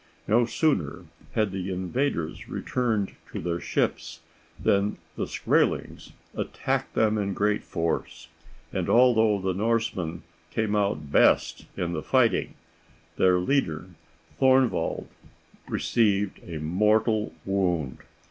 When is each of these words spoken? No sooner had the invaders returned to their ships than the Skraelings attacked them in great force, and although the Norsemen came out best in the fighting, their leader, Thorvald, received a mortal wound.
No 0.27 0.47
sooner 0.47 1.05
had 1.33 1.51
the 1.51 1.69
invaders 1.71 2.49
returned 2.49 3.13
to 3.31 3.39
their 3.39 3.59
ships 3.59 4.21
than 4.59 4.97
the 5.15 5.27
Skraelings 5.27 6.13
attacked 6.33 6.95
them 6.95 7.19
in 7.19 7.35
great 7.35 7.63
force, 7.63 8.27
and 8.73 8.89
although 8.89 9.37
the 9.39 9.53
Norsemen 9.53 10.23
came 10.49 10.75
out 10.75 11.11
best 11.11 11.67
in 11.77 11.93
the 11.93 12.01
fighting, 12.01 12.55
their 13.17 13.37
leader, 13.37 13.89
Thorvald, 14.39 15.07
received 15.67 16.39
a 16.49 16.57
mortal 16.59 17.31
wound. 17.45 17.99